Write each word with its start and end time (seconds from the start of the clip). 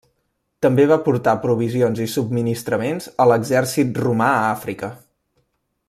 També 0.65 0.85
va 0.91 0.95
portar 1.07 1.35
provisions 1.43 2.01
i 2.05 2.07
subministraments 2.13 3.09
a 3.27 3.29
l'exèrcit 3.33 4.01
romà 4.07 4.31
a 4.39 4.43
Àfrica. 4.57 4.91